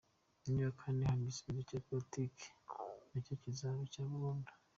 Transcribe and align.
Niba 0.51 0.69
kandi 0.81 0.99
hari 1.07 1.21
igisubizo 1.23 1.61
cya 1.69 1.79
politike, 1.87 2.45
nacyo 3.09 3.33
kizaba 3.41 3.79
icya 3.87 4.03
burundu. 4.09 4.49